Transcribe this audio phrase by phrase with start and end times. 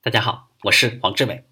[0.00, 1.42] 大家好，我是黄志伟，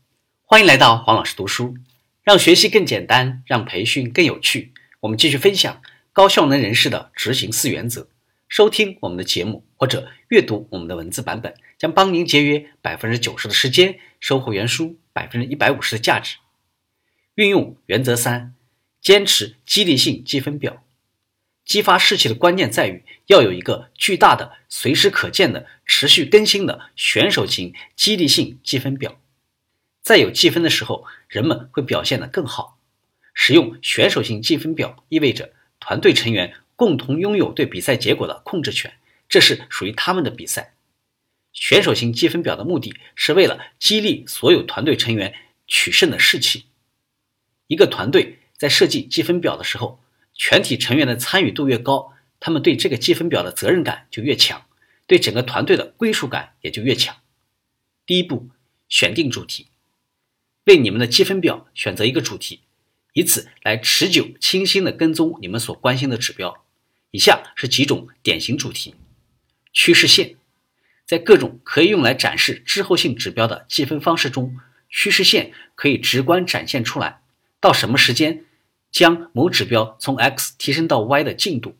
[0.44, 1.74] 欢迎来到黄老师读书，
[2.22, 4.72] 让学习更简单，让培训更有趣。
[5.00, 5.82] 我们继续分享
[6.12, 8.08] 高效能人士的执行四原则。
[8.46, 16.36] 收听我们的节目或者阅读我们的文字版本，将帮您节约百分之九十的时间，收获原书百分之一百五十的价值。
[17.34, 18.54] 运用原则三，
[19.00, 20.84] 坚持激励性积分表。
[21.66, 29.20] 激发士气的关键在于要有一个巨大的、随时可见的、持续更新的选手型激励性积分表。
[30.00, 32.78] 在有积分的时候，人们会表现得更好。
[33.34, 38.94] 使用选手型积分表意味着团队成员共同拥有对比赛结果的控制权，
[39.28, 40.74] 这是属于他们的比赛。
[41.52, 45.34] 选手型积分表的目的是为了激励所有团队成员
[45.66, 46.66] 取胜的士气。
[47.66, 49.98] 一个团队在设计积分表的时候，
[50.36, 54.66] 全体成员的参与度越高，他们对这个积分表的责任感就越强，
[55.06, 57.16] 对整个团队的归属感也就越强。
[58.04, 58.50] 第一步，
[58.88, 59.68] 选定主题，
[60.64, 62.60] 为你们的积分表选择一个主题，
[63.14, 66.64] 以此来持久清晰的跟踪你们所关心的指标。
[67.10, 68.94] 以下是几种典型主题：
[69.72, 70.36] 趋势线，
[71.06, 74.58] 在各种可以用来展示滞后性指标的积分方式中，
[74.90, 77.22] 趋势线可以直观展现出来，
[77.58, 78.44] 到什么时间。
[78.90, 81.76] 将某指标从 x 提升到 y 的进度，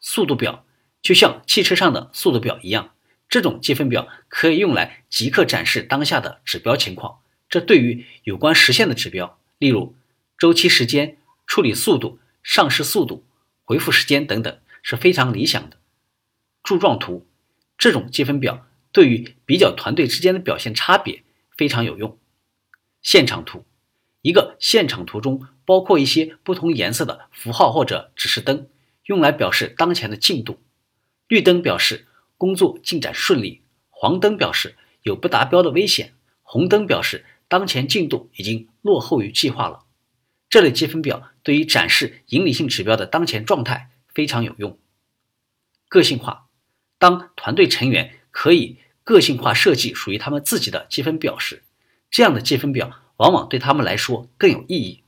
[0.00, 0.64] 速度表
[1.02, 2.94] 就像汽车上的速度表一样，
[3.28, 7.20] 这种积分表可以用来即刻展示当下的指标情况。
[7.48, 9.94] 这对于有关实现的指标，例如
[10.38, 13.24] 周期时间、处理速度、上市速度、
[13.64, 15.76] 回复时间等等，是非常理想的。
[16.62, 17.26] 柱状图
[17.76, 21.22] 这种积分表对于比较团队之间的表现差别
[21.56, 22.16] 非常有用。
[23.02, 23.64] 现场图。
[24.22, 28.68] 一个现场图中包括一些不同颜色的符号或者指示灯，
[29.06, 30.58] 用来表示当前的进度。
[31.28, 39.84] 绿灯表示工作进展顺利，黄灯表示有不达标的危险，红灯表示当前进度已经落后于计划了。
[40.48, 44.78] 这类积分表对于展示引领性指标的当前状态非常有用。
[45.88, 46.48] 个性化，
[46.98, 51.62] 当团队成员可以个性化设计属于他们自己的积分表时，
[52.10, 52.99] 这样的积分表。
[53.20, 55.02] 往往对他们来说更有意义。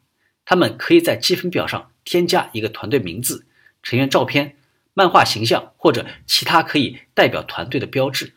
[0.45, 3.47] 他们可以在积分表上添加一个团队名字、
[3.83, 4.57] 成员照片、
[4.93, 8.35] 漫画形象或者其他可以代表团队的标志。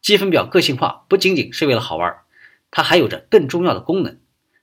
[0.00, 2.20] 积分表个性化不仅仅是为了好玩，
[2.70, 4.18] 它还有着更重要的功能。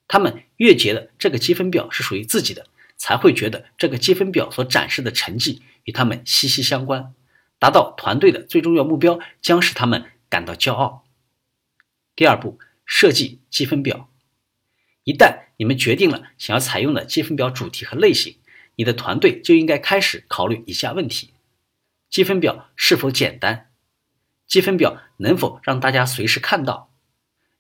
[0.08, 7.14] 他们越觉得这个积分表是属于自己的，才会觉得这个积分表所展示的成绩与他们息息相关。
[7.60, 11.04] 达到团队的最重要目标将使他们感到骄傲。
[12.16, 12.58] 第二步。
[12.88, 14.10] 设计积分表。
[15.04, 18.38] 一旦你们决定了想要采用的积分表主题和类型，
[18.76, 21.32] 你的团队就应该开始考虑以下问题：
[22.10, 23.72] 积分表是否简单？
[24.48, 26.92] 积分表能否让大家随时看到？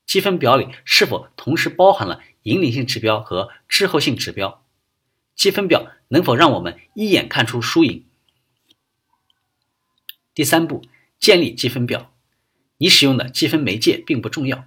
[0.05, 4.63] 积分表里是否同时包含了引领性指标和滞后性指标？
[5.35, 8.05] 积分表能否让我们一眼看出输赢？
[10.33, 10.85] 第三步，
[11.19, 12.13] 建立积分表。
[12.77, 14.65] 你使用的积分媒介并不重要。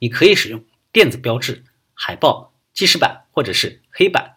[0.00, 1.62] 你可以使用电子标志、
[1.94, 4.36] 海报、记事板或者是黑板，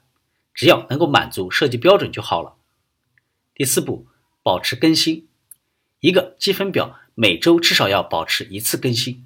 [0.54, 2.56] 只要能够满足设计标准就好了。
[3.56, 4.06] 第四步，
[4.44, 5.28] 保持更新。
[6.00, 9.26] 一个积分表每周至少要保持一次更新。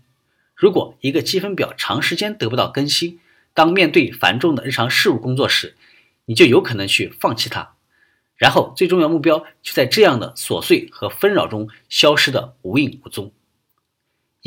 [0.56, 3.20] 如果一个积分表长时间得不到更新，
[3.54, 5.76] 当面对繁重的日常事务工作时，
[6.26, 7.76] 你就有可能去放弃它，
[8.36, 13.32] 然后最重要目标就在这样的琐碎和纷扰中消失的无影无踪。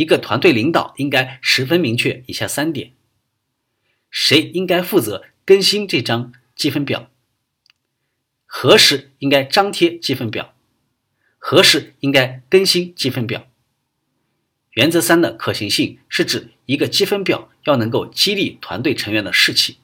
[0.00, 2.94] 一个团队领导应该十分明确以下三点：
[4.10, 7.10] 谁应该负责更新这张积分表？
[8.46, 10.54] 何时应该张贴积分表？
[11.36, 13.46] 何时应该更新积分表？
[14.70, 19.76] 原则三的可行性是指一个积分表要能够激励团队成员的士气。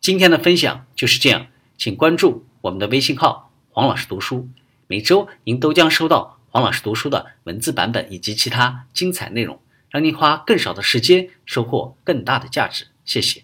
[0.00, 1.46] 今天的分享就是这样，
[1.78, 4.48] 请关注我们的微信号“黄老师读书”，
[4.88, 6.31] 每周您都将收到。
[6.52, 9.58] 黄老师读书的文字版本以及其他精彩内容，
[9.88, 12.88] 让您花更少的时间收获更大的价值。
[13.06, 13.42] 谢谢。